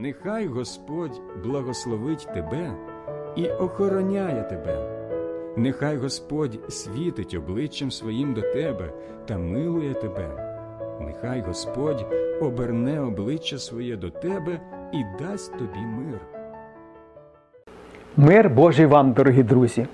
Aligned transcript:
Нехай 0.00 0.46
Господь 0.46 1.20
благословить 1.44 2.28
тебе 2.34 2.72
і 3.36 3.48
охороняє 3.48 4.42
тебе. 4.42 4.78
Нехай 5.56 5.96
Господь 5.96 6.72
світить 6.72 7.34
обличчям 7.34 7.90
своїм 7.90 8.34
до 8.34 8.40
тебе 8.40 8.92
та 9.26 9.38
милує 9.38 9.94
тебе. 9.94 10.28
Нехай 11.00 11.40
Господь 11.40 12.06
оберне 12.40 13.00
обличчя 13.00 13.58
своє 13.58 13.96
до 13.96 14.10
тебе 14.10 14.60
і 14.92 15.04
дасть 15.22 15.52
тобі 15.52 15.78
мир. 15.78 16.20
Мир 18.16 18.50
Божий 18.50 18.86
вам, 18.86 19.12
дорогі 19.12 19.42
друзі! 19.42 19.86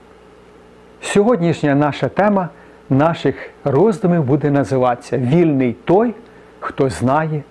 Сьогоднішня 1.00 1.74
наша 1.74 2.08
тема 2.08 2.48
наших 2.90 3.50
роздумів 3.64 4.24
буде 4.24 4.50
називатися 4.50 5.18
Вільний 5.18 5.72
той, 5.84 6.14
хто 6.60 6.90
знає 6.90 7.42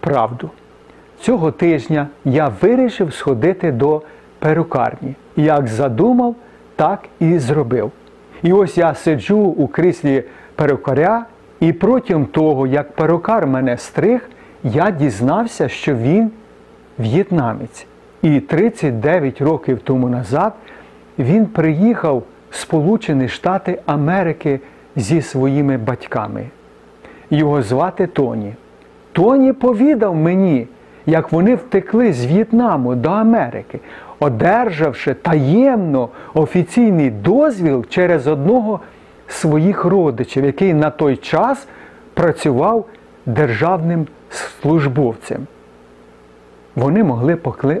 правду. 0.00 0.50
Цього 1.22 1.50
тижня 1.50 2.08
я 2.24 2.52
вирішив 2.60 3.14
сходити 3.14 3.72
до 3.72 4.02
перукарні. 4.38 5.14
Як 5.36 5.66
задумав, 5.66 6.34
так 6.76 7.00
і 7.20 7.38
зробив. 7.38 7.90
І 8.42 8.52
ось 8.52 8.78
я 8.78 8.94
сиджу 8.94 9.38
у 9.38 9.68
кріслі 9.68 10.24
перукаря, 10.54 11.26
і 11.60 11.72
протягом 11.72 12.26
того, 12.26 12.66
як 12.66 12.92
перукар 12.92 13.46
мене 13.46 13.76
стриг, 13.76 14.28
я 14.64 14.90
дізнався, 14.90 15.68
що 15.68 15.94
він 15.94 16.30
в'єтнамець. 16.98 17.86
І 18.22 18.40
39 18.40 19.40
років 19.40 19.80
тому 19.84 20.08
назад 20.08 20.52
він 21.18 21.46
приїхав 21.46 22.22
в 22.50 22.56
Сполучені 22.56 23.28
Штати 23.28 23.82
Америки 23.86 24.60
зі 24.96 25.22
своїми 25.22 25.76
батьками. 25.76 26.46
Його 27.30 27.62
звати 27.62 28.06
Тоні. 28.06 28.54
Тоні 29.12 29.52
повідав 29.52 30.16
мені, 30.16 30.66
як 31.06 31.32
вони 31.32 31.54
втекли 31.54 32.12
з 32.12 32.24
В'єтнаму 32.24 32.94
до 32.94 33.10
Америки, 33.10 33.80
одержавши 34.18 35.14
таємно 35.14 36.08
офіційний 36.34 37.10
дозвіл 37.10 37.86
через 37.88 38.26
одного 38.26 38.80
з 39.28 39.34
своїх 39.34 39.84
родичів, 39.84 40.44
який 40.44 40.74
на 40.74 40.90
той 40.90 41.16
час 41.16 41.66
працював 42.14 42.86
державним 43.26 44.06
службовцем 44.30 45.46
вони 46.76 47.04
могли 47.04 47.36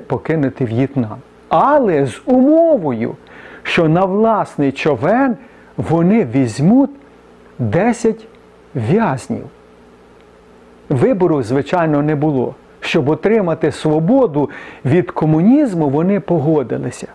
покинути 0.06 0.64
В'єтнам. 0.64 1.18
Але 1.48 2.06
з 2.06 2.22
умовою, 2.24 3.16
що 3.62 3.88
на 3.88 4.04
власний 4.04 4.72
човен 4.72 5.36
вони 5.76 6.24
візьмуть 6.24 6.90
10 7.58 8.26
в'язнів. 8.74 9.44
Вибору, 10.88 11.42
звичайно, 11.42 12.02
не 12.02 12.14
було. 12.14 12.54
Щоб 12.92 13.08
отримати 13.08 13.72
свободу 13.72 14.50
від 14.84 15.10
комунізму, 15.10 15.88
вони 15.88 16.20
погодилися. 16.20 17.06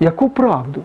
Яку 0.00 0.30
правду? 0.30 0.82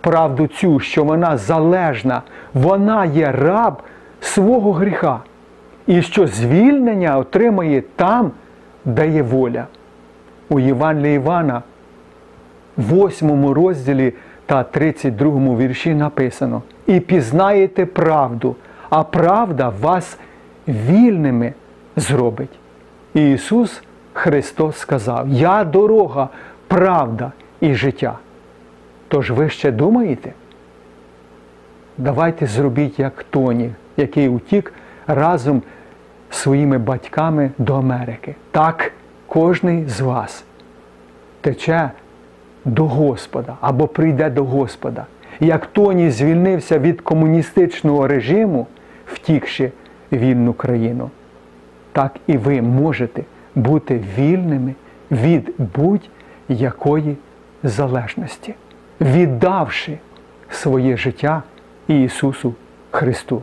Правду 0.00 0.46
цю, 0.46 0.80
що 0.80 1.04
вона 1.04 1.36
залежна, 1.36 2.22
вона 2.54 3.04
є 3.04 3.32
раб 3.32 3.82
свого 4.20 4.72
гріха. 4.72 5.20
І 5.88 6.02
що 6.02 6.26
звільнення 6.26 7.18
отримає 7.18 7.82
там, 7.96 8.30
де 8.84 9.08
є 9.08 9.22
воля. 9.22 9.66
У 10.48 10.60
Євангелії 10.60 11.16
Івана, 11.16 11.62
8 12.78 13.46
розділі 13.46 14.12
та 14.46 14.62
32 14.62 15.56
вірші 15.56 15.94
написано: 15.94 16.62
І 16.86 17.00
пізнаєте 17.00 17.86
правду, 17.86 18.56
а 18.90 19.02
правда 19.02 19.72
вас 19.80 20.18
вільними 20.68 21.52
зробить. 21.96 22.58
І 23.14 23.30
Ісус 23.30 23.82
Христос 24.12 24.76
сказав: 24.76 25.28
Я 25.28 25.64
дорога, 25.64 26.28
правда 26.66 27.32
і 27.60 27.74
життя. 27.74 28.18
Тож 29.08 29.30
ви 29.30 29.48
ще 29.48 29.70
думаєте? 29.70 30.32
Давайте 31.98 32.46
зробіть 32.46 32.98
як 32.98 33.24
Тоні, 33.30 33.70
який 33.96 34.28
утік 34.28 34.72
разом 35.06 35.62
своїми 36.30 36.78
батьками 36.78 37.50
до 37.58 37.74
Америки. 37.74 38.34
Так 38.50 38.92
кожний 39.26 39.88
з 39.88 40.00
вас 40.00 40.44
тече 41.40 41.90
до 42.64 42.86
Господа 42.86 43.56
або 43.60 43.88
прийде 43.88 44.30
до 44.30 44.44
Господа. 44.44 45.06
Як 45.40 45.66
Тоні 45.66 46.10
звільнився 46.10 46.78
від 46.78 47.00
комуністичного 47.00 48.08
режиму, 48.08 48.66
втікши 49.06 49.72
вільну 50.12 50.52
країну, 50.52 51.10
так 51.92 52.16
і 52.26 52.36
ви 52.36 52.62
можете 52.62 53.22
бути 53.54 54.04
вільними 54.18 54.74
від 55.10 55.54
будь-якої 55.74 57.16
залежності, 57.62 58.54
віддавши 59.00 59.98
своє 60.50 60.96
життя 60.96 61.42
Ісусу 61.88 62.54
Христу. 62.90 63.42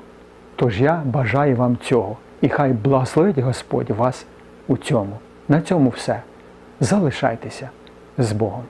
Тож 0.55 0.81
я 0.81 1.01
бажаю 1.05 1.55
вам 1.55 1.77
цього. 1.81 2.17
І 2.45 2.49
хай 2.49 2.73
благословить 2.73 3.39
Господь 3.39 3.89
вас 3.89 4.25
у 4.67 4.77
цьому. 4.77 5.17
На 5.47 5.61
цьому 5.61 5.89
все. 5.89 6.21
Залишайтеся 6.79 7.69
з 8.17 8.31
Богом. 8.31 8.63